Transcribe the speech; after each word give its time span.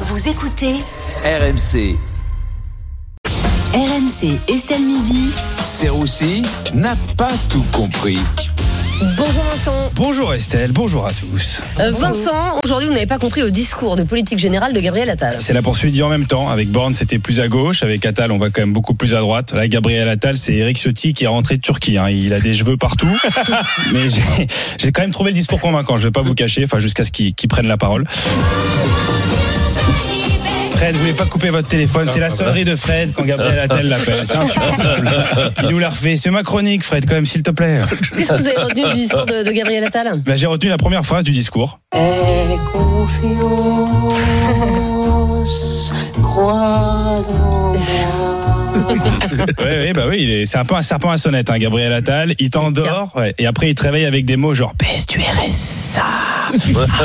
Vous 0.00 0.28
écoutez 0.28 0.74
RMC, 1.24 1.96
RMC 3.74 4.38
Estelle 4.48 4.82
Midi. 4.82 5.30
Serroussi 5.62 6.42
n'a 6.74 6.94
pas 7.16 7.30
tout 7.50 7.64
compris. 7.72 8.18
Bonjour 9.16 9.42
Vincent. 9.50 9.90
Bonjour 9.94 10.34
Estelle, 10.34 10.72
bonjour 10.72 11.06
à 11.06 11.10
tous. 11.12 11.60
Euh, 11.80 11.90
Vincent, 11.90 12.60
aujourd'hui 12.64 12.88
vous 12.88 12.94
n'avez 12.94 13.06
pas 13.06 13.18
compris 13.18 13.42
le 13.42 13.50
discours 13.50 13.96
de 13.96 14.04
politique 14.04 14.38
générale 14.38 14.72
de 14.72 14.80
Gabriel 14.80 15.10
Attal. 15.10 15.36
C'est 15.40 15.52
la 15.52 15.60
poursuite 15.62 15.92
du 15.92 16.02
en 16.02 16.08
même 16.08 16.26
temps. 16.26 16.48
Avec 16.48 16.70
Borne, 16.70 16.94
c'était 16.94 17.18
plus 17.18 17.40
à 17.40 17.48
gauche. 17.48 17.82
Avec 17.82 18.04
Attal, 18.06 18.32
on 18.32 18.38
va 18.38 18.48
quand 18.50 18.62
même 18.62 18.72
beaucoup 18.72 18.94
plus 18.94 19.14
à 19.14 19.20
droite. 19.20 19.52
Là, 19.52 19.68
Gabriel 19.68 20.08
Attal, 20.08 20.36
c'est 20.38 20.54
Eric 20.54 20.78
Ciotti 20.78 21.12
qui 21.14 21.24
est 21.24 21.28
rentré 21.28 21.56
de 21.56 21.60
Turquie. 21.62 21.98
hein. 21.98 22.08
Il 22.08 22.32
a 22.32 22.40
des 22.40 22.54
cheveux 22.54 22.76
partout. 22.78 23.08
Mais 23.92 24.08
j'ai- 24.78 24.92
quand 24.92 25.02
même 25.02 25.10
trouvé 25.10 25.30
le 25.30 25.36
discours 25.36 25.60
convaincant. 25.60 25.96
Je 25.98 26.08
vais 26.08 26.12
pas 26.12 26.22
vous 26.22 26.34
cacher, 26.34 26.64
enfin 26.64 26.78
jusqu'à 26.78 27.04
ce 27.04 27.12
qu'il 27.12 27.34
qu'il 27.34 27.48
prenne 27.50 27.66
la 27.66 27.76
parole. 27.76 28.04
Fred, 30.76 30.94
vous 30.94 31.00
voulez 31.00 31.12
pas 31.14 31.24
couper 31.26 31.50
votre 31.50 31.68
téléphone 31.68 32.08
C'est 32.10 32.20
la 32.20 32.30
sonnerie 32.30 32.64
de 32.64 32.76
Fred 32.76 33.12
quand 33.14 33.24
Gabriel 33.24 33.58
Attal 33.60 33.86
l'appelle. 33.88 34.20
C'est 34.24 34.36
insupportable. 34.36 35.10
Il 35.62 35.68
nous 35.70 35.78
l'a 35.78 35.88
refait. 35.88 36.16
C'est 36.16 36.30
ma 36.30 36.42
chronique, 36.42 36.82
Fred, 36.84 37.06
quand 37.08 37.14
même, 37.14 37.24
s'il 37.26 37.42
te 37.42 37.50
plaît. 37.50 37.80
Qu'est-ce 38.16 38.28
que 38.28 38.34
vous 38.34 38.48
avez 38.48 38.58
retenu 38.62 38.84
du 38.88 38.94
discours 38.94 39.24
de, 39.26 39.42
de 39.42 39.50
Gabriel 39.52 39.84
Attal? 39.84 40.20
Bah, 40.24 40.36
J'ai 40.36 40.46
retenu 40.46 40.68
la 40.70 40.76
première 40.76 41.04
phrase 41.04 41.24
du 41.24 41.32
discours. 41.32 41.80
Confiance, 44.26 45.92
crois 46.22 47.22
moi. 47.30 47.72
Ouais, 49.58 49.64
ouais, 49.64 49.92
bah 49.94 50.04
oui, 50.08 50.18
il 50.20 50.30
est- 50.30 50.44
c'est 50.44 50.58
un 50.58 50.64
peu 50.64 50.74
un 50.74 50.82
serpent 50.82 51.10
à 51.10 51.16
sonnette, 51.18 51.50
hein, 51.50 51.58
Gabriel 51.58 51.92
Attal. 51.92 52.34
Il 52.38 52.50
t'endort, 52.50 53.12
ouais, 53.16 53.34
et 53.38 53.46
après 53.46 53.70
il 53.70 53.74
te 53.74 53.82
réveille 53.82 54.04
avec 54.04 54.24
des 54.24 54.36
mots 54.36 54.54
genre 54.54 54.74
baisse 54.78 55.06
du 55.06 55.18
RSA, 55.18 56.02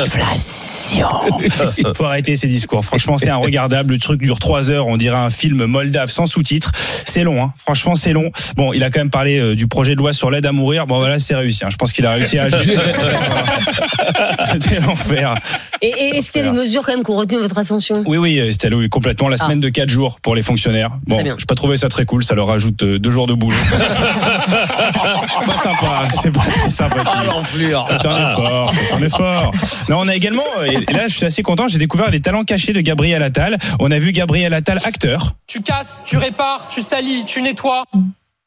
inflation. 0.00 0.61
Faut 1.96 2.04
arrêter 2.04 2.36
ces 2.36 2.48
discours. 2.48 2.84
Franchement, 2.84 3.18
c'est 3.18 3.30
regardable. 3.32 3.94
Le 3.94 3.98
truc 4.00 4.20
dure 4.20 4.38
trois 4.38 4.70
heures. 4.70 4.86
On 4.86 4.96
dirait 4.96 5.16
un 5.18 5.30
film 5.30 5.64
moldave 5.66 6.10
sans 6.10 6.26
sous-titres. 6.26 6.72
C'est 7.06 7.22
long, 7.22 7.42
hein. 7.42 7.52
Franchement, 7.56 7.94
c'est 7.94 8.12
long. 8.12 8.30
Bon, 8.56 8.72
il 8.72 8.82
a 8.84 8.90
quand 8.90 9.00
même 9.00 9.10
parlé 9.10 9.38
euh, 9.38 9.54
du 9.54 9.66
projet 9.66 9.92
de 9.94 9.98
loi 9.98 10.12
sur 10.12 10.30
l'aide 10.30 10.46
à 10.46 10.52
mourir. 10.52 10.86
Bon, 10.86 10.98
voilà, 10.98 11.18
c'est 11.18 11.34
réussi. 11.34 11.64
hein. 11.64 11.68
Je 11.70 11.76
pense 11.76 11.92
qu'il 11.92 12.06
a 12.06 12.12
réussi 12.12 12.38
à. 12.38 12.48
C'était 14.52 14.80
l'enfer. 14.80 15.34
Et, 15.80 15.88
et 15.88 16.16
est-ce 16.18 16.30
qu'il 16.30 16.44
y 16.44 16.46
a 16.46 16.50
des 16.50 16.56
mesures 16.56 16.82
quand 16.84 16.92
même 16.92 17.04
qui 17.04 17.10
ont 17.10 17.16
retenu 17.16 17.38
votre 17.38 17.58
attention? 17.58 18.02
Oui, 18.06 18.18
oui, 18.18 18.38
euh, 18.38 18.52
Stella, 18.52 18.76
oui, 18.76 18.88
complètement. 18.88 19.28
La 19.28 19.36
Ah. 19.40 19.44
semaine 19.44 19.60
de 19.60 19.68
4 19.68 19.88
jours 19.88 20.18
pour 20.20 20.34
les 20.34 20.42
fonctionnaires. 20.42 20.90
Bon, 21.06 21.16
Très 21.16 21.24
bien. 21.24 21.36
je 21.38 21.44
pas 21.44 21.54
trouvé 21.54 21.76
ça 21.76 21.88
très 21.88 22.04
cool. 22.04 22.22
Ça 22.24 22.34
leur 22.34 22.46
rajoute 22.46 22.82
euh, 22.82 22.98
deux 22.98 23.10
jours 23.10 23.26
de 23.26 23.34
boulot. 23.34 23.56
c'est 23.70 25.46
pas 25.46 25.58
sympa. 25.58 26.08
C'est 26.20 26.32
pas 26.32 26.42
sympathique. 26.68 27.08
C'est 27.52 27.74
un 28.08 28.30
effort. 28.30 28.72
C'est 28.88 28.94
un 28.94 29.02
effort. 29.06 29.50
Non, 29.88 29.98
on 30.00 30.08
a 30.08 30.14
également, 30.14 30.44
euh, 30.60 30.80
et 30.88 30.92
là, 30.92 31.08
je 31.08 31.16
suis 31.16 31.26
assez 31.26 31.42
content. 31.42 31.68
J'ai 31.68 31.78
découvert 31.78 32.10
les 32.10 32.20
talents 32.20 32.44
cachés 32.44 32.72
de 32.72 32.80
Gabriel 32.80 33.22
Attal. 33.22 33.58
On 33.80 33.90
a 33.90 33.98
vu 33.98 34.12
Gabriel 34.12 34.54
Attal 34.54 34.78
acteur. 34.84 35.34
Tu 35.46 35.60
casses, 35.62 36.02
tu 36.06 36.16
répares, 36.18 36.68
tu 36.70 36.82
salis, 36.82 37.24
tu 37.26 37.42
nettoies. 37.42 37.84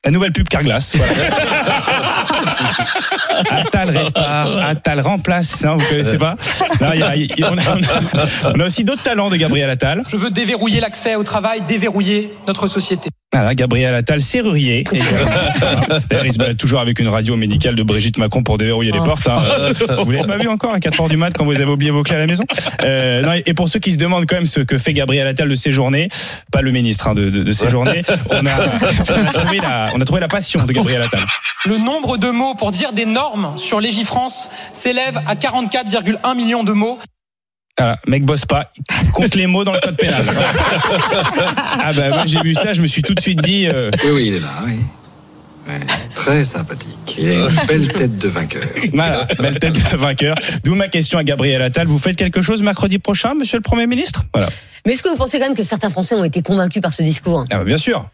La 0.04 0.12
nouvelle 0.12 0.32
pub 0.34 0.48
Carglass. 0.48 0.96
Voilà. 0.96 1.14
Attal 3.50 3.90
répare, 3.90 4.58
Attal 4.66 5.00
remplace. 5.02 5.48
Ça, 5.48 5.72
vous 5.74 5.86
connaissez 5.88 6.18
pas? 6.18 6.36
Non, 6.82 6.92
il 6.94 7.00
y 7.00 7.04
a- 7.04 7.16
il 7.16 7.40
y 7.40 7.44
a- 7.44 7.52
on, 7.52 7.58
a, 7.58 7.62
on 7.62 7.84
a- 7.84 8.54
on 8.56 8.60
a 8.60 8.66
aussi 8.66 8.84
d'autres 8.84 9.04
talents 9.04 9.30
de 9.30 9.36
Gabriel 9.36 9.70
Attal. 9.70 10.04
Je 10.08 10.18
veux 10.18 10.30
déverrouiller 10.30 10.80
l'accès 10.80 11.16
au 11.16 11.24
travail, 11.24 11.62
déverrouiller 11.68 12.34
notre 12.48 12.68
société. 12.68 13.10
Voilà, 13.36 13.54
Gabriel 13.54 13.94
Attal, 13.94 14.22
serrurier. 14.22 14.86
Et, 14.94 14.98
euh, 15.02 16.00
D'ailleurs, 16.10 16.26
il 16.26 16.32
se 16.32 16.38
balade 16.38 16.56
toujours 16.58 16.80
avec 16.80 17.00
une 17.02 17.10
radio 17.10 17.36
médicale 17.36 17.76
de 17.76 17.84
Brigitte 17.84 18.18
Macron 18.18 18.44
pour 18.44 18.58
déverrouiller 18.58 18.92
les 18.94 19.00
portes. 19.00 19.28
hein. 19.28 19.40
Vous 20.06 20.12
l'avez 20.12 20.26
pas 20.26 20.38
vu 20.38 20.48
encore 20.48 20.74
à 20.74 20.80
4 20.80 21.02
heures 21.02 21.10
du 21.10 21.18
mat 21.18 21.32
quand 21.38 21.44
vous 21.44 21.52
avez 21.52 21.66
oublié 21.66 21.92
vos 21.92 22.02
clés 22.04 22.16
à 22.16 22.20
la 22.20 22.28
maison 22.28 22.46
Euh, 22.84 23.22
non, 23.22 23.34
Et 23.46 23.54
pour 23.54 23.68
ceux 23.68 23.80
qui 23.80 23.92
se 23.92 23.98
demandent 23.98 24.26
quand 24.26 24.38
même 24.38 24.46
ce 24.46 24.62
que 24.62 24.78
fait 24.78 24.94
Gabriel 24.94 25.28
Attal 25.28 25.50
de 25.50 25.56
ses 25.56 25.72
journées, 25.72 26.08
pas 26.52 26.62
le 26.62 26.72
ministre 26.72 27.10
hein, 27.10 27.14
de, 27.14 27.30
de, 27.30 27.44
de 27.44 27.52
ses 27.52 27.68
journées, 27.68 28.04
on 28.30 28.46
a, 28.46 28.50
on, 29.10 29.26
a 29.28 29.32
trouvé 29.34 29.58
la, 29.60 29.90
on 29.94 30.00
a 30.00 30.06
trouvé 30.06 30.22
la 30.22 30.28
passion 30.30 30.64
de 30.64 30.72
Gabriel 30.72 31.02
Attal. 31.02 31.20
Le 31.66 31.78
nombre 31.78 32.18
de 32.18 32.30
mots 32.30 32.56
pour 32.56 32.72
dire 32.72 32.94
des 32.94 33.06
normes 33.06 33.54
sur 33.58 33.82
Légifrance 33.82 34.50
s'élève 34.72 35.20
à 35.28 35.36
44,1 35.36 36.36
millions 36.38 36.64
de 36.64 36.72
mots. 36.72 37.00
Voilà, 37.78 38.00
mec 38.08 38.24
bosse 38.24 38.46
pas, 38.46 38.70
il 39.04 39.12
compte 39.12 39.36
les 39.36 39.48
mots 39.48 39.66
dans 39.66 39.74
le 39.74 39.80
code 39.82 39.98
pénal. 39.98 40.24
ah 41.82 41.92
bah 41.94 42.10
moi 42.10 42.24
j'ai 42.26 42.40
vu 42.40 42.54
ça, 42.54 42.72
je 42.72 42.82
me 42.82 42.88
suis 42.88 43.02
tout 43.02 43.14
de 43.14 43.20
suite 43.20 43.42
dit... 43.42 43.68
euh, 43.68 43.92
Oui, 44.06 44.12
oui, 44.14 44.24
il 44.28 44.34
est 44.36 44.40
là, 44.40 44.48
oui. 44.66 44.76
Ouais, 45.68 45.80
très 46.14 46.46
sympathique. 46.46 47.16
Il 47.18 47.28
a 47.28 47.34
une 47.34 47.50
belle 47.68 47.88
tête 47.90 48.18
de 48.18 48.28
vainqueur. 48.30 48.64
Voilà, 48.94 49.26
belle 49.40 49.58
tête 49.60 49.74
de 49.74 49.98
vainqueur. 49.98 50.36
D'où 50.64 50.76
ma 50.76 50.88
question 50.90 51.18
à 51.18 51.24
Gabriel 51.24 51.62
Attal. 51.64 51.88
Vous 51.88 51.98
faites 51.98 52.16
quelque 52.16 52.42
chose 52.44 52.62
mercredi 52.62 53.00
prochain, 53.00 53.34
monsieur 53.34 53.58
le 53.58 53.64
Premier 53.64 53.88
ministre? 53.88 54.24
Voilà. 54.32 54.48
Mais 54.86 54.94
est-ce 54.94 55.02
que 55.02 55.10
vous 55.10 55.16
pensez 55.16 55.40
quand 55.40 55.46
même 55.46 55.56
que 55.56 55.64
certains 55.64 55.90
Français 55.90 56.14
ont 56.14 56.24
été 56.24 56.44
convaincus 56.44 56.82
par 56.84 56.94
ce 56.94 57.02
discours? 57.02 57.46
Ah 57.50 57.58
bah 57.58 57.64
bien 57.64 57.78
sûr. 57.78 58.08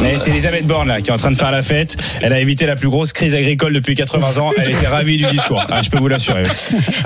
Mais 0.00 0.14
c'est 0.18 0.30
Elisabeth 0.30 0.66
Borne 0.66 0.88
là 0.88 1.00
qui 1.00 1.10
est 1.10 1.12
en 1.12 1.16
train 1.18 1.30
de 1.30 1.36
faire 1.36 1.50
la 1.50 1.62
fête. 1.62 1.96
Elle 2.22 2.32
a 2.32 2.40
évité 2.40 2.66
la 2.66 2.76
plus 2.76 2.88
grosse 2.88 3.12
crise 3.12 3.34
agricole 3.34 3.72
depuis 3.72 3.94
80 3.94 4.38
ans. 4.42 4.50
Elle 4.56 4.70
était 4.70 4.86
ravie 4.86 5.18
du 5.18 5.26
discours. 5.26 5.62
Ah, 5.68 5.82
je 5.82 5.90
peux 5.90 5.98
vous 5.98 6.08
l'assurer. 6.08 6.44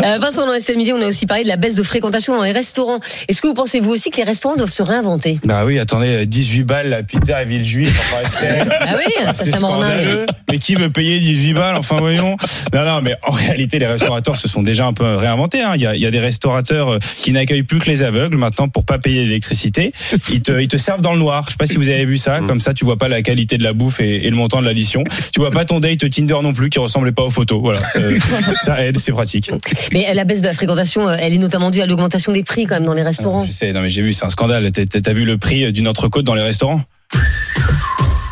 Euh, 0.05 0.19
Vincent, 0.21 0.47
dans 0.47 0.59
SL 0.59 0.77
Midi, 0.77 0.93
on 0.93 1.01
a 1.03 1.07
aussi 1.07 1.27
parlé 1.27 1.43
de 1.45 1.49
la 1.49 1.57
baisse 1.57 1.75
de 1.75 1.83
fréquentation 1.83 2.37
dans 2.37 2.43
les 2.43 2.53
restaurants. 2.53 3.01
Est-ce 3.29 3.41
que 3.43 3.47
vous 3.49 3.55
pensez 3.55 3.81
vous 3.81 3.91
aussi 3.91 4.11
que 4.11 4.17
les 4.19 4.25
restaurants 4.25 4.57
doivent 4.57 4.71
se 4.71 4.83
réinventer? 4.83 5.39
Bah 5.45 5.65
oui, 5.65 5.79
attendez, 5.79 6.25
18 6.27 6.63
balles 6.65 6.89
la 6.89 7.03
pizza 7.03 7.37
à 7.37 7.45
Villejuif. 7.45 7.89
Enfin. 8.15 8.49
Ah 8.81 8.95
oui, 8.97 9.13
ça, 9.35 9.45
scandaleux. 9.45 10.27
Mais 10.51 10.59
qui 10.59 10.75
veut 10.77 10.91
payer 10.91 11.19
18 11.19 11.53
balles? 11.55 11.77
Enfin, 11.77 11.97
voyons. 11.99 12.37
Non, 12.73 12.85
non, 12.85 13.01
mais 13.03 13.17
en 13.27 13.33
réalité, 13.33 13.79
les 13.79 13.87
restaurateurs 13.87 14.37
se 14.37 14.47
sont 14.49 14.63
déjà 14.63 14.87
un 14.87 14.93
peu 14.93 15.15
réinventés. 15.17 15.63
hein. 15.63 15.73
Il, 15.75 15.83
y 15.83 15.87
a, 15.87 15.95
il 15.97 16.01
y 16.01 16.07
a 16.07 16.11
des 16.11 16.21
restaurateurs 16.21 16.91
euh, 16.95 16.99
qui 17.17 17.33
n'accueillent 17.33 17.63
plus 17.65 17.79
que 17.81 17.91
les 17.91 18.03
aveugles 18.03 18.37
maintenant 18.37 18.69
pour 18.69 18.85
pas 18.85 18.99
payer 18.99 19.23
l'électricité. 19.25 19.93
Ils 20.31 20.43
te, 20.44 20.53
ils 20.60 20.69
te 20.69 20.77
servent 20.77 21.00
dans 21.00 21.12
le 21.12 21.19
noir. 21.19 21.43
Je 21.47 21.50
sais 21.53 21.56
pas 21.56 21.66
si 21.66 21.77
vous 21.77 21.88
avez 21.88 22.05
vu 22.05 22.16
ça. 22.16 22.38
Comme 22.47 22.60
ça, 22.60 22.72
tu 22.72 22.84
vois 22.84 22.97
pas 22.97 23.09
la 23.09 23.22
qualité 23.22 23.59
de 23.59 23.65
la 23.65 23.72
bouffe 23.72 23.99
et, 24.00 24.25
et 24.27 24.31
le 24.31 24.37
montant 24.37 24.60
de 24.60 24.66
l'addition. 24.66 25.03
Tu 25.32 25.41
vois 25.41 25.50
pas 25.50 25.65
ton 25.65 25.81
date 25.81 26.09
Tinder 26.09 26.37
non 26.43 26.53
plus 26.53 26.71
qui 26.71 26.78
ressemblait 26.78 27.10
pas 27.10 27.22
aux 27.25 27.31
photos. 27.31 27.60
Voilà, 27.60 27.81
ça, 27.88 28.00
ça 28.62 28.84
aide, 28.84 28.99
c'est 29.00 29.10
pratique. 29.10 29.50
Mais 29.93 30.09
euh, 30.09 30.15
la 30.15 30.25
baisse 30.25 30.43
de 30.43 30.47
la 30.47 30.55
fréquentation, 30.55 31.09
euh, 31.09 31.16
elle 31.19 31.34
est 31.34 31.38
notamment 31.38 31.71
due 31.71 31.81
à 31.81 31.87
l'augmentation 31.87 32.31
des 32.32 32.44
prix 32.44 32.66
quand 32.66 32.77
même 32.77 32.84
dans 32.84 32.94
les 32.94 33.03
restaurants. 33.03 33.44
Je 33.44 33.50
sais, 33.50 33.72
non 33.72 33.81
mais 33.82 33.91
j'ai 33.91 34.03
vu, 34.03 34.12
c'est 34.12 34.25
un 34.25 34.31
scandale. 34.31 34.71
T'as- 34.71 35.12
vu 35.15 35.25
le 35.25 35.37
prix 35.38 35.72
d'une 35.72 35.88
entrecôte 35.88 36.25
dans 36.25 36.34
les 36.34 36.43
restaurants? 36.43 36.82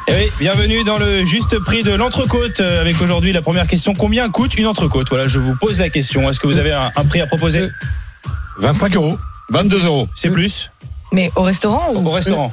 Eh 0.09 0.13
oui, 0.13 0.31
bienvenue 0.41 0.85
dans 0.85 0.99
le 0.99 1.25
juste 1.25 1.59
prix 1.61 1.83
de 1.83 1.93
l'entrecôte 1.93 2.61
euh, 2.61 2.81
avec 2.81 3.01
aujourd'hui 3.01 3.33
la 3.33 3.41
première 3.41 3.67
question. 3.67 3.95
Combien 3.95 4.29
coûte 4.31 4.57
une 4.57 4.67
entrecôte? 4.67 5.09
Voilà, 5.09 5.29
je 5.29 5.39
vous 5.39 5.55
pose 5.57 5.79
la 5.79 5.89
question. 5.91 6.29
Est-ce 6.29 6.41
que 6.41 6.47
vous 6.47 6.59
avez 6.59 6.73
un, 6.73 6.91
un 6.97 7.05
prix 7.05 7.21
à 7.21 7.27
proposer? 7.27 7.69
25 8.59 8.97
euros. 8.97 9.19
22 9.51 9.85
euros. 9.87 10.09
C'est 10.15 10.31
plus? 10.31 10.71
Mais 11.13 11.31
au 11.37 11.43
restaurant 11.43 11.93
Au 11.95 11.99
ou 11.99 12.11
restaurant 12.11 12.51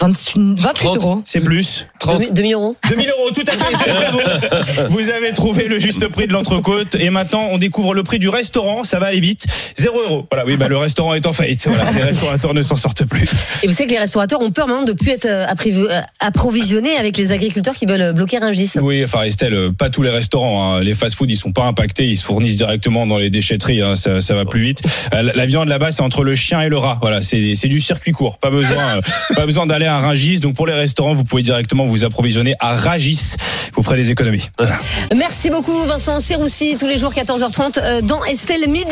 28, 0.00 0.58
28 0.60 0.74
30. 0.74 0.96
euros 0.96 1.22
C'est 1.24 1.40
plus 1.40 1.86
2000 2.06 2.32
2000 2.34 2.52
euros 2.54 2.76
2000 2.88 3.08
euros, 3.10 3.30
tout 3.34 3.44
à 3.46 3.52
fait. 3.52 4.86
Vous 4.88 5.10
avez 5.10 5.32
trouvé 5.32 5.68
le 5.68 5.78
juste 5.78 6.06
prix 6.08 6.26
de 6.26 6.32
l'entrecôte 6.32 6.94
et 6.94 7.10
maintenant 7.10 7.48
on 7.50 7.58
découvre 7.58 7.94
le 7.94 8.02
prix 8.02 8.18
du 8.18 8.28
restaurant. 8.28 8.84
Ça 8.84 8.98
va 8.98 9.06
aller 9.06 9.20
vite. 9.20 9.44
0 9.76 10.00
euros. 10.02 10.26
Voilà, 10.30 10.46
oui, 10.46 10.56
bah 10.56 10.68
le 10.68 10.76
restaurant 10.76 11.14
est 11.14 11.26
en 11.26 11.32
faillite. 11.32 11.66
Voilà, 11.68 11.90
les 11.92 12.02
restaurateurs 12.02 12.54
ne 12.54 12.62
s'en 12.62 12.76
sortent 12.76 13.04
plus. 13.04 13.28
Et 13.62 13.66
vous 13.66 13.72
savez 13.72 13.86
que 13.86 13.92
les 13.92 13.98
restaurateurs 13.98 14.40
ont 14.40 14.50
peur 14.50 14.66
maintenant 14.66 14.84
de 14.84 14.92
plus 14.92 15.10
être 15.10 15.26
euh, 15.26 15.46
euh, 15.46 16.00
approvisionnés 16.20 16.96
avec 16.96 17.16
les 17.16 17.32
agriculteurs 17.32 17.74
qui 17.74 17.86
veulent 17.86 18.00
euh, 18.00 18.12
bloquer 18.12 18.38
Rungis. 18.38 18.72
Oui, 18.80 19.02
enfin 19.04 19.22
Estelle, 19.22 19.70
pas 19.78 19.90
tous 19.90 20.02
les 20.02 20.10
restaurants. 20.10 20.74
hein. 20.76 20.80
Les 20.82 20.94
fast-food, 20.94 21.30
ils 21.30 21.36
sont 21.36 21.52
pas 21.52 21.64
impactés, 21.64 22.06
ils 22.06 22.16
se 22.16 22.24
fournissent 22.24 22.56
directement 22.56 23.06
dans 23.06 23.18
les 23.18 23.30
déchetteries. 23.30 23.82
hein. 23.82 23.96
Ça, 23.96 24.20
ça 24.20 24.34
va 24.34 24.44
plus 24.44 24.62
vite. 24.62 24.82
La, 25.12 25.22
la 25.22 25.46
viande 25.46 25.68
là-bas, 25.68 25.90
c'est 25.90 26.02
entre 26.02 26.24
le 26.24 26.34
chien 26.34 26.60
et 26.62 26.68
le 26.68 26.78
rat. 26.78 26.98
Voilà, 27.02 27.20
c'est 27.22 27.54
c'est 27.54 27.68
du 27.68 27.80
circuit 27.80 28.12
court. 28.12 28.38
Pas 28.38 28.50
besoin, 28.50 29.00
pas 29.34 29.46
besoin 29.46 29.66
d'aller 29.66 29.86
à 29.90 29.98
Rungis. 29.98 30.40
Donc 30.40 30.54
pour 30.54 30.66
les 30.66 30.74
restaurants, 30.74 31.14
vous 31.14 31.24
pouvez 31.24 31.42
directement 31.42 31.86
vous 31.86 32.04
approvisionner 32.04 32.54
à 32.60 32.74
Ragis. 32.74 33.34
Vous 33.74 33.82
ferez 33.82 33.96
des 33.96 34.10
économies. 34.10 34.50
Merci 35.16 35.50
beaucoup 35.50 35.84
Vincent 35.84 36.20
Serroussi 36.20 36.76
tous 36.78 36.86
les 36.86 36.98
jours 36.98 37.12
14h30 37.12 37.78
euh, 37.78 38.02
dans 38.02 38.24
Estelle 38.24 38.68
Midi. 38.68 38.90